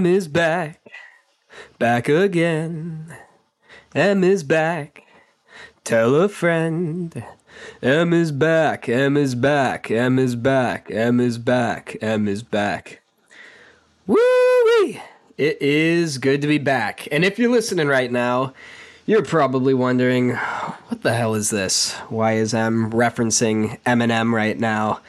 [0.00, 0.80] M is back,
[1.78, 3.14] back again.
[3.94, 5.02] M is back.
[5.84, 7.22] Tell a friend.
[7.82, 8.88] M is back.
[8.88, 9.90] M is back.
[9.90, 10.90] M is back.
[10.90, 11.98] M is back.
[12.00, 13.02] M is back.
[14.06, 14.16] Woo
[14.64, 15.02] wee!
[15.36, 17.06] It is good to be back.
[17.12, 18.54] And if you're listening right now,
[19.04, 21.92] you're probably wondering, what the hell is this?
[22.08, 25.02] Why is M referencing Eminem right now?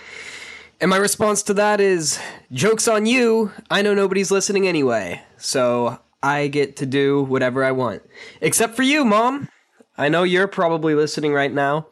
[0.82, 2.20] And my response to that is
[2.52, 3.52] joke's on you.
[3.70, 5.22] I know nobody's listening anyway.
[5.38, 8.02] So I get to do whatever I want.
[8.42, 9.48] Except for you, Mom.
[9.96, 11.86] I know you're probably listening right now.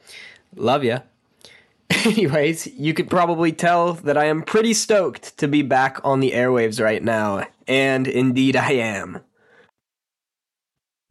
[0.55, 1.02] Love ya.
[2.05, 6.31] Anyways, you could probably tell that I am pretty stoked to be back on the
[6.31, 7.45] airwaves right now.
[7.67, 9.19] And indeed I am.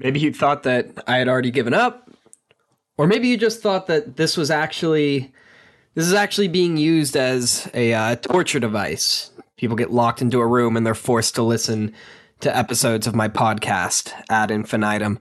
[0.00, 2.10] Maybe you thought that I had already given up.
[2.96, 5.32] Or maybe you just thought that this was actually
[5.94, 9.30] this is actually being used as a uh, torture device.
[9.56, 11.92] People get locked into a room and they're forced to listen
[12.40, 15.18] to episodes of my podcast ad infinitum.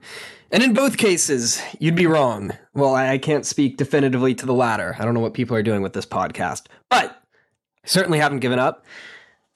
[0.50, 2.52] And in both cases, you'd be wrong.
[2.74, 4.96] Well, I can't speak definitively to the latter.
[4.98, 7.10] I don't know what people are doing with this podcast, but
[7.84, 8.84] I certainly haven't given up.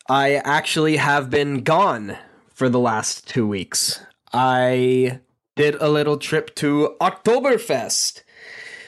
[0.08, 2.18] I actually have been gone
[2.52, 4.04] for the last two weeks.
[4.32, 5.20] I
[5.54, 8.22] did a little trip to Oktoberfest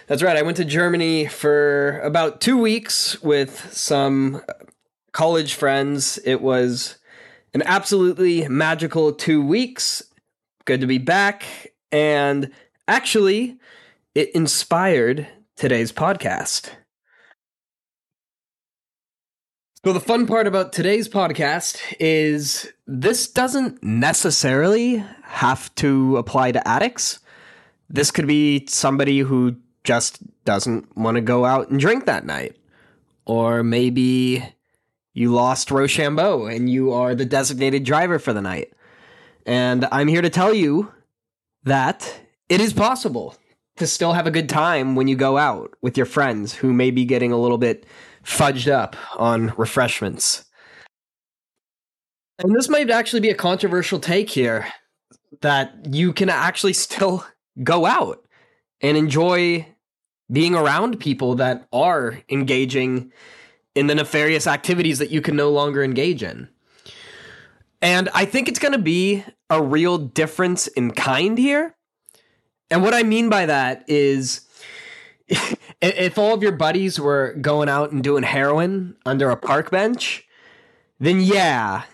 [0.06, 0.36] that's right.
[0.36, 4.42] I went to Germany for about two weeks with some
[5.12, 6.18] college friends.
[6.24, 6.98] It was
[7.54, 10.02] an absolutely magical two weeks.
[10.66, 11.44] Good to be back.
[11.90, 12.50] And
[12.88, 13.58] actually,
[14.14, 16.70] it inspired today's podcast.
[19.84, 26.66] So, the fun part about today's podcast is this doesn't necessarily have to apply to
[26.66, 27.20] addicts.
[27.90, 32.56] This could be somebody who just doesn't want to go out and drink that night.
[33.26, 34.44] Or maybe
[35.12, 38.72] you lost Rochambeau and you are the designated driver for the night.
[39.46, 40.92] And I'm here to tell you
[41.64, 43.36] that it is possible
[43.76, 46.90] to still have a good time when you go out with your friends who may
[46.90, 47.86] be getting a little bit
[48.24, 50.44] fudged up on refreshments.
[52.38, 54.66] And this might actually be a controversial take here
[55.40, 57.24] that you can actually still
[57.62, 58.24] go out
[58.80, 59.66] and enjoy
[60.34, 63.12] being around people that are engaging
[63.74, 66.48] in the nefarious activities that you can no longer engage in.
[67.80, 71.76] And I think it's going to be a real difference in kind here.
[72.70, 74.46] And what I mean by that is
[75.80, 80.26] if all of your buddies were going out and doing heroin under a park bench,
[80.98, 81.84] then yeah,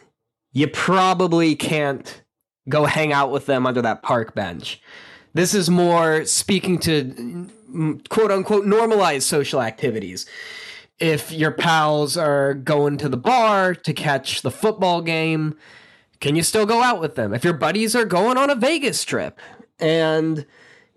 [0.52, 2.22] you probably can't
[2.68, 4.80] go hang out with them under that park bench.
[5.34, 7.48] This is more speaking to
[8.08, 10.26] quote unquote normalized social activities.
[10.98, 15.56] If your pals are going to the bar to catch the football game,
[16.20, 17.32] can you still go out with them?
[17.32, 19.40] If your buddies are going on a Vegas trip
[19.78, 20.44] and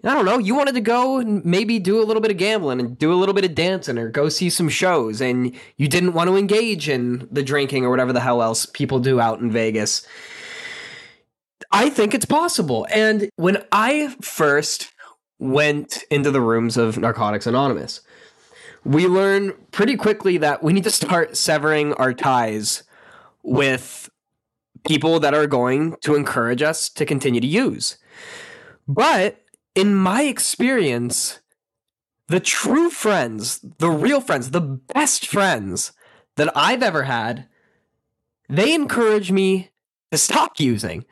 [0.05, 2.81] I don't know, you wanted to go and maybe do a little bit of gambling
[2.81, 6.11] and do a little bit of dancing or go see some shows and you didn't
[6.11, 9.49] want to engage in the drinking or whatever the hell else people do out in
[9.49, 10.05] Vegas.
[11.71, 12.85] I think it's possible.
[12.93, 14.92] And when I first
[15.43, 17.99] went into the rooms of Narcotics Anonymous.
[18.85, 22.83] We learn pretty quickly that we need to start severing our ties
[23.43, 24.09] with
[24.87, 27.97] people that are going to encourage us to continue to use.
[28.87, 29.41] But
[29.75, 31.41] in my experience,
[32.27, 35.91] the true friends, the real friends, the best friends
[36.37, 37.47] that I've ever had,
[38.47, 39.71] they encourage me
[40.11, 41.05] to stop using.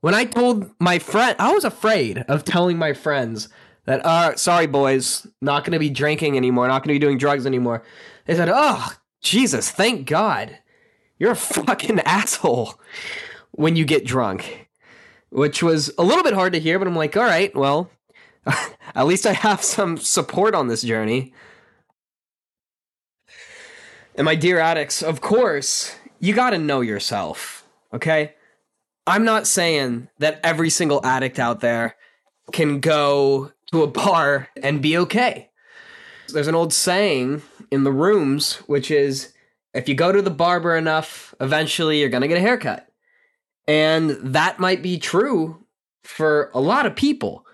[0.00, 3.48] When I told my friend, I was afraid of telling my friends
[3.88, 7.16] that uh sorry boys not going to be drinking anymore not going to be doing
[7.16, 7.82] drugs anymore.
[8.26, 10.58] They said oh jesus thank god.
[11.18, 12.74] You're a fucking asshole
[13.52, 14.68] when you get drunk.
[15.30, 17.90] Which was a little bit hard to hear but i'm like all right well
[18.94, 21.32] at least i have some support on this journey.
[24.14, 27.64] And my dear addicts of course you got to know yourself
[27.94, 28.34] okay?
[29.06, 31.96] I'm not saying that every single addict out there
[32.52, 35.50] can go to a bar and be okay.
[36.28, 39.32] There's an old saying in the rooms, which is
[39.74, 42.86] if you go to the barber enough, eventually you're going to get a haircut.
[43.66, 45.64] And that might be true
[46.02, 47.46] for a lot of people.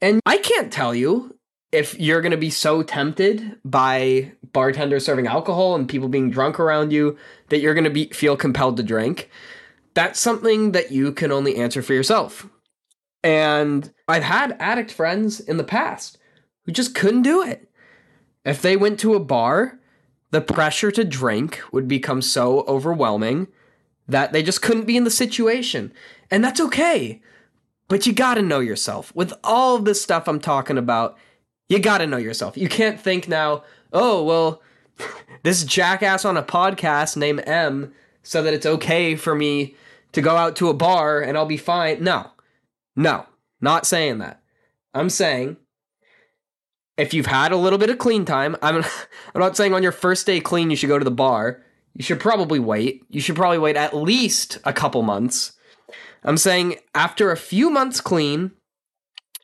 [0.00, 1.38] And I can't tell you
[1.70, 6.58] if you're going to be so tempted by bartenders serving alcohol and people being drunk
[6.58, 7.18] around you
[7.50, 9.30] that you're going to be feel compelled to drink.
[9.92, 12.48] That's something that you can only answer for yourself.
[13.22, 16.18] And I've had addict friends in the past
[16.64, 17.68] who just couldn't do it.
[18.44, 19.78] If they went to a bar,
[20.30, 23.48] the pressure to drink would become so overwhelming
[24.06, 25.92] that they just couldn't be in the situation.
[26.30, 27.20] And that's okay.
[27.88, 29.14] But you gotta know yourself.
[29.14, 31.16] With all of this stuff I'm talking about,
[31.68, 32.56] you gotta know yourself.
[32.56, 34.62] You can't think now, oh, well,
[35.42, 37.92] this jackass on a podcast named M
[38.22, 39.74] said that it's okay for me
[40.12, 42.02] to go out to a bar and I'll be fine.
[42.02, 42.30] No,
[42.98, 43.26] no,
[43.60, 44.42] not saying that.
[44.92, 45.56] I'm saying
[46.96, 48.78] if you've had a little bit of clean time, I'm,
[49.34, 51.62] I'm not saying on your first day clean you should go to the bar.
[51.94, 53.02] You should probably wait.
[53.08, 55.52] You should probably wait at least a couple months.
[56.24, 58.50] I'm saying after a few months clean,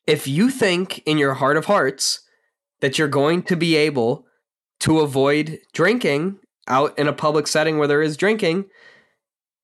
[0.04, 2.22] if you think in your heart of hearts
[2.80, 4.26] that you're going to be able
[4.80, 8.64] to avoid drinking out in a public setting where there is drinking,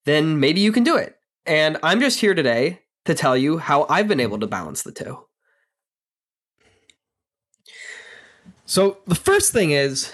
[0.04, 1.16] then maybe you can do it.
[1.44, 4.92] And I'm just here today to tell you how I've been able to balance the
[4.92, 5.18] two.
[8.66, 10.12] So, the first thing is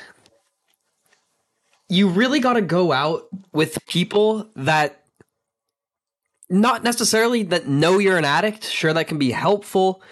[1.89, 5.05] you really got to go out with people that
[6.49, 8.65] not necessarily that know you're an addict.
[8.65, 10.03] Sure, that can be helpful,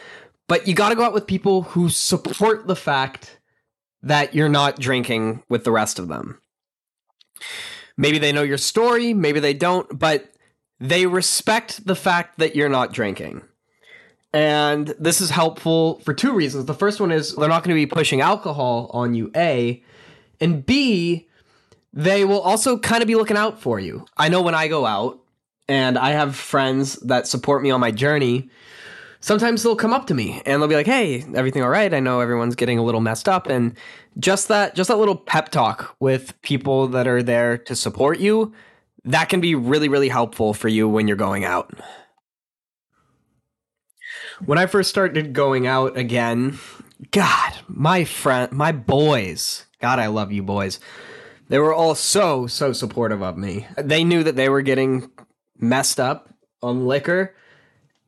[0.49, 3.39] but you got to go out with people who support the fact
[4.03, 6.39] that you're not drinking with the rest of them.
[7.97, 10.34] Maybe they know your story, maybe they don't, but
[10.85, 13.41] they respect the fact that you're not drinking.
[14.35, 16.67] And this is helpful for two reasons.
[16.67, 19.83] The first one is they're not going to be pushing alcohol on you, A.
[20.41, 21.27] And B,
[21.95, 24.05] they will also kind of be looking out for you.
[24.19, 25.21] I know when I go out
[25.69, 28.51] and I have friends that support me on my journey,
[29.21, 31.95] sometimes they'll come up to me and they'll be like, "Hey, everything all right?
[31.95, 33.75] I know everyone's getting a little messed up." And
[34.19, 38.53] just that just that little pep talk with people that are there to support you,
[39.05, 41.73] that can be really really helpful for you when you're going out.
[44.45, 46.59] When I first started going out again,
[47.11, 50.81] god, my friend, my boys, god I love you boys.
[51.49, 53.67] They were all so so supportive of me.
[53.77, 55.11] They knew that they were getting
[55.59, 56.31] messed up
[56.63, 57.35] on liquor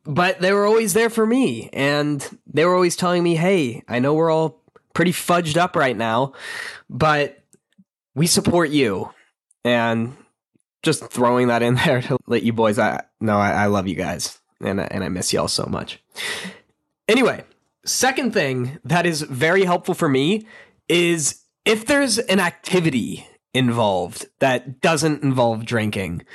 [0.07, 3.99] but they were always there for me and they were always telling me hey i
[3.99, 4.63] know we're all
[4.93, 6.33] pretty fudged up right now
[6.89, 7.43] but
[8.15, 9.11] we support you
[9.63, 10.15] and
[10.87, 13.95] just throwing that in there to let you boys i know I, I love you
[13.95, 16.01] guys and, and i miss y'all so much
[17.07, 17.43] anyway
[17.85, 20.47] second thing that is very helpful for me
[20.89, 26.25] is if there's an activity involved that doesn't involve drinking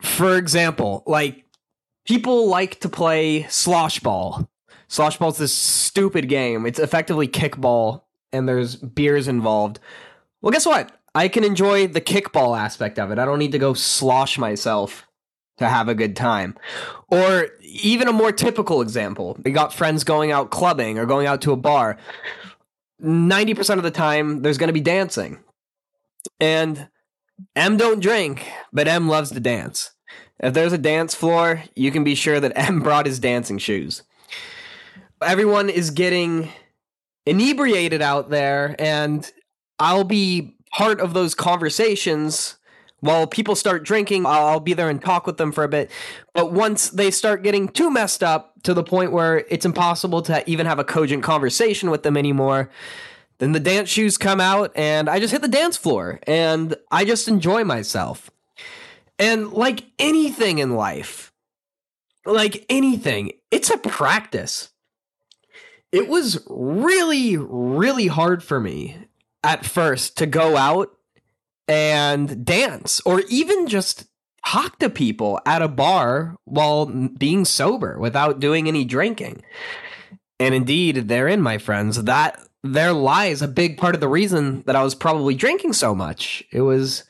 [0.00, 1.44] for example like
[2.04, 4.48] people like to play slosh ball.
[4.88, 6.66] Slosh ball is this stupid game.
[6.66, 8.02] It's effectively kickball,
[8.32, 9.80] and there's beers involved.
[10.40, 10.92] Well, guess what?
[11.14, 13.18] I can enjoy the kickball aspect of it.
[13.18, 15.06] I don't need to go slosh myself
[15.58, 16.56] to have a good time.
[17.08, 21.40] Or even a more typical example, we got friends going out clubbing or going out
[21.42, 21.96] to a bar.
[23.02, 25.38] 90% of the time, there's going to be dancing.
[26.40, 26.88] And
[27.54, 29.92] M don't drink, but M loves to dance.
[30.40, 34.02] If there's a dance floor, you can be sure that M brought his dancing shoes.
[35.22, 36.50] Everyone is getting
[37.24, 39.30] inebriated out there, and
[39.78, 42.56] I'll be part of those conversations.
[43.00, 45.90] While people start drinking, I'll be there and talk with them for a bit.
[46.32, 50.48] But once they start getting too messed up to the point where it's impossible to
[50.50, 52.70] even have a cogent conversation with them anymore,
[53.38, 57.04] then the dance shoes come out and I just hit the dance floor and I
[57.04, 58.30] just enjoy myself.
[59.18, 61.32] And like anything in life,
[62.24, 64.70] like anything, it's a practice.
[65.92, 68.96] It was really, really hard for me
[69.44, 70.90] at first to go out
[71.68, 74.06] and dance or even just
[74.46, 79.42] talk to people at a bar while being sober without doing any drinking.
[80.40, 84.76] And indeed, therein, my friends, that there lies a big part of the reason that
[84.76, 86.42] I was probably drinking so much.
[86.50, 87.04] It was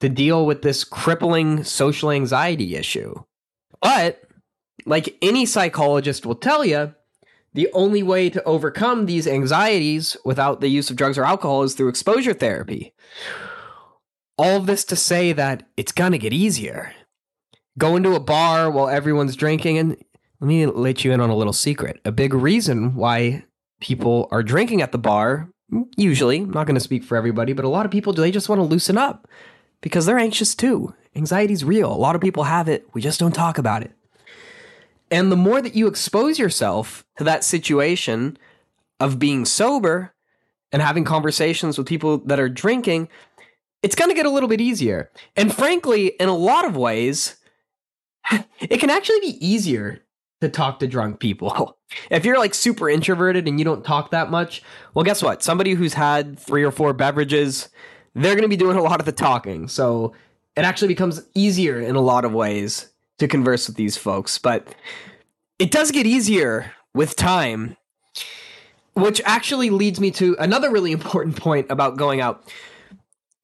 [0.00, 3.14] to deal with this crippling social anxiety issue.
[3.82, 4.22] But,
[4.86, 6.94] like any psychologist will tell you,
[7.58, 11.74] the only way to overcome these anxieties without the use of drugs or alcohol is
[11.74, 12.94] through exposure therapy.
[14.36, 16.94] All this to say that it's going to get easier.
[17.76, 19.96] Go into a bar while everyone's drinking, and
[20.40, 22.00] let me let you in on a little secret.
[22.04, 23.44] A big reason why
[23.80, 25.50] people are drinking at the bar,
[25.96, 28.22] usually, I'm not going to speak for everybody, but a lot of people, do.
[28.22, 29.26] they just want to loosen up
[29.80, 30.94] because they're anxious too.
[31.16, 31.92] Anxiety's real.
[31.92, 32.86] A lot of people have it.
[32.94, 33.97] We just don't talk about it.
[35.10, 38.36] And the more that you expose yourself to that situation
[39.00, 40.14] of being sober
[40.72, 43.08] and having conversations with people that are drinking,
[43.82, 45.10] it's going to get a little bit easier.
[45.36, 47.36] And frankly, in a lot of ways,
[48.60, 50.04] it can actually be easier
[50.40, 51.74] to talk to drunk people.
[52.10, 54.62] If you're like super introverted and you don't talk that much,
[54.92, 55.42] well, guess what?
[55.42, 57.70] Somebody who's had three or four beverages,
[58.14, 59.68] they're going to be doing a lot of the talking.
[59.68, 60.12] So
[60.54, 64.38] it actually becomes easier in a lot of ways to converse with these folks.
[64.38, 64.74] But
[65.58, 67.76] it does get easier with time,
[68.94, 72.44] which actually leads me to another really important point about going out.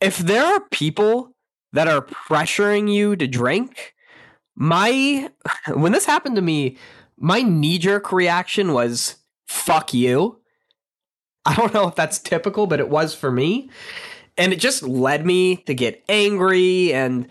[0.00, 1.34] If there are people
[1.72, 3.94] that are pressuring you to drink,
[4.56, 5.30] my
[5.74, 6.76] when this happened to me,
[7.16, 9.16] my knee jerk reaction was
[9.46, 10.40] fuck you.
[11.46, 13.70] I don't know if that's typical, but it was for me.
[14.36, 17.28] And it just led me to get angry and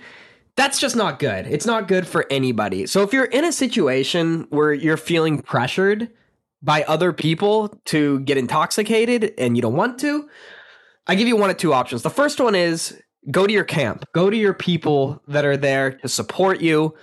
[0.55, 1.47] that's just not good.
[1.47, 2.85] It's not good for anybody.
[2.85, 6.09] So if you're in a situation where you're feeling pressured
[6.61, 10.29] by other people to get intoxicated and you don't want to,
[11.07, 12.03] I give you one of two options.
[12.03, 15.91] The first one is go to your camp, go to your people that are there
[15.91, 16.95] to support you.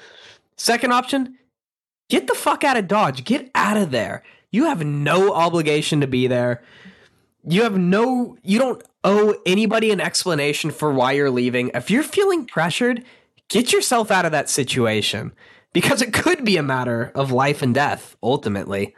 [0.56, 1.36] Second option,
[2.08, 4.22] get the fuck out of Dodge, get out of there.
[4.52, 6.62] You have no obligation to be there.
[7.46, 11.70] You have no, you don't owe anybody an explanation for why you're leaving.
[11.74, 13.04] If you're feeling pressured,
[13.50, 15.32] get yourself out of that situation
[15.74, 18.94] because it could be a matter of life and death ultimately.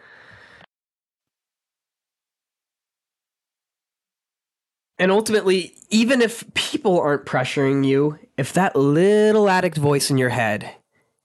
[4.99, 10.29] And ultimately, even if people aren't pressuring you, if that little addict voice in your
[10.29, 10.77] head,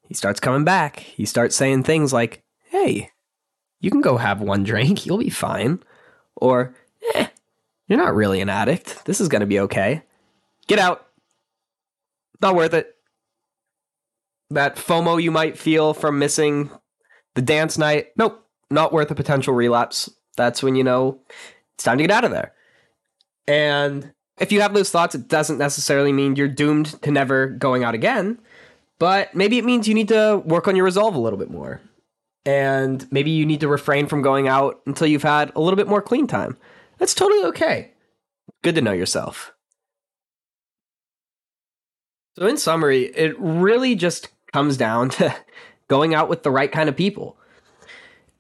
[0.02, 3.12] he starts coming back, he starts saying things like, hey,
[3.80, 5.84] you can go have one drink, you'll be fine.
[6.36, 6.76] Or,
[7.14, 7.28] eh,
[7.88, 9.06] you're not really an addict.
[9.06, 10.02] This is going to be okay.
[10.68, 11.06] Get out.
[12.42, 12.97] Not worth it
[14.50, 16.70] that FOMO you might feel from missing
[17.36, 18.08] the dance night.
[18.16, 20.10] Nope, not worth a potential relapse.
[20.36, 21.20] That's when you know
[21.76, 22.54] it's time to get out of there.
[23.48, 27.84] And if you have those thoughts, it doesn't necessarily mean you're doomed to never going
[27.84, 28.40] out again,
[29.00, 31.82] but maybe it means you need to work on your resolve a little bit more.
[32.46, 35.88] And maybe you need to refrain from going out until you've had a little bit
[35.88, 36.58] more clean time.
[36.98, 37.92] That's totally okay.
[38.64, 39.54] Good to know yourself.
[42.38, 45.36] So, in summary, it really just comes down to
[45.88, 47.38] going out with the right kind of people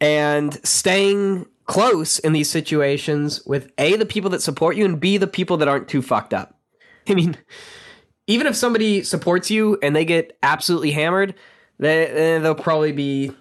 [0.01, 5.17] and staying close in these situations with A, the people that support you, and B,
[5.17, 6.59] the people that aren't too fucked up.
[7.07, 7.38] I mean,
[8.25, 11.36] even if somebody supports you and they get absolutely hammered,
[11.77, 13.31] they, they'll probably be,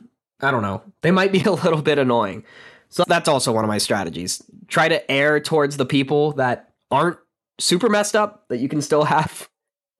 [0.41, 2.45] I don't know, they might be a little bit annoying.
[2.91, 4.43] So that's also one of my strategies.
[4.69, 7.19] Try to err towards the people that aren't
[7.59, 9.49] super messed up, that you can still have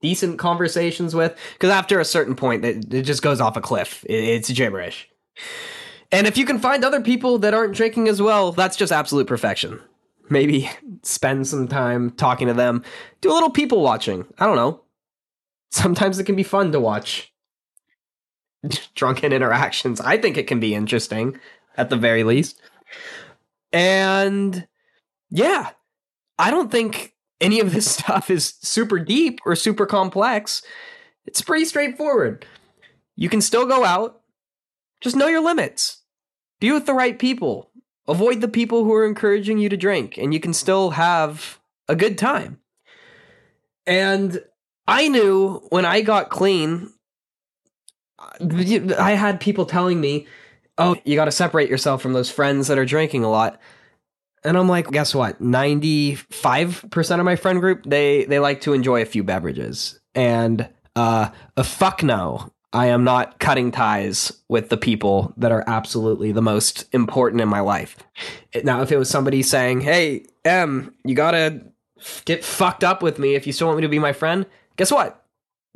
[0.07, 4.05] decent conversations with because after a certain point it, it just goes off a cliff.
[4.05, 5.09] It, it's gibberish.
[6.13, 9.27] And if you can find other people that aren't drinking as well that's just absolute
[9.27, 9.81] perfection.
[10.31, 10.71] Maybe
[11.03, 12.85] spend some time talking to them.
[13.21, 14.25] Do a little people watching.
[14.39, 14.83] I don't know.
[15.73, 17.33] Sometimes it can be fun to watch
[18.95, 20.01] drunken interactions.
[20.01, 21.41] I think it can be interesting
[21.77, 22.61] at the very least.
[23.73, 24.69] And
[25.31, 25.71] yeah.
[26.39, 30.63] I don't think any of this stuff is super deep or super complex.
[31.27, 32.47] It's pretty straightforward.
[33.17, 34.21] You can still go out,
[35.01, 36.03] just know your limits.
[36.61, 37.71] Be with the right people.
[38.09, 41.97] Avoid the people who are encouraging you to drink, and you can still have a
[41.97, 42.61] good time.
[43.87, 44.43] And
[44.87, 46.93] I knew when I got clean,
[48.41, 50.27] I had people telling me,
[50.79, 53.61] oh, you got to separate yourself from those friends that are drinking a lot
[54.47, 55.43] and I'm like, guess what?
[55.43, 60.01] 95% of my friend group, they they like to enjoy a few beverages.
[60.15, 62.53] And uh a fuck no.
[62.73, 67.49] I am not cutting ties with the people that are absolutely the most important in
[67.49, 67.97] my life.
[68.65, 71.63] Now, if it was somebody saying, "Hey, M, you got to
[72.27, 74.45] get fucked up with me if you still want me to be my friend."
[74.77, 75.25] Guess what?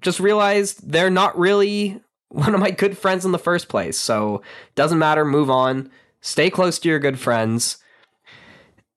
[0.02, 3.98] Just realized they're not really one of my good friends in the first place.
[3.98, 4.42] So,
[4.74, 5.90] doesn't matter, move on.
[6.20, 7.78] Stay close to your good friends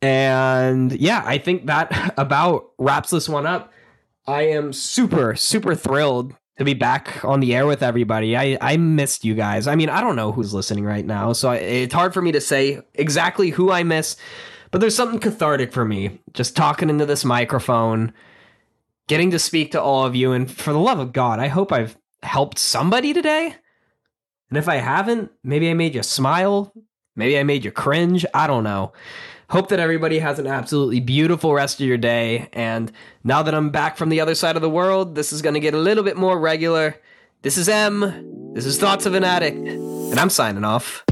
[0.04, 3.72] and yeah, I think that about wraps this one up.
[4.28, 8.36] I am super, super thrilled to be back on the air with everybody.
[8.36, 9.66] I, I missed you guys.
[9.66, 12.34] I mean, I don't know who's listening right now, so I, it's hard for me
[12.34, 14.18] to say exactly who I miss,
[14.72, 18.14] but there's something cathartic for me just talking into this microphone,
[19.08, 20.34] getting to speak to all of you.
[20.34, 23.56] And for the love of God, I hope I've helped somebody today.
[24.50, 26.74] And if I haven't, maybe I made you smile.
[27.16, 28.26] Maybe I made you cringe.
[28.34, 28.94] I don't know.
[29.54, 32.50] Hope that everybody has an absolutely beautiful rest of your day.
[32.54, 32.92] And
[33.24, 35.60] now that I'm back from the other side of the world, this is going to
[35.60, 37.00] get a little bit more regular.
[37.44, 38.54] This is M.
[38.56, 39.56] This is Thoughts of an Addict.
[39.56, 41.04] And I'm signing off.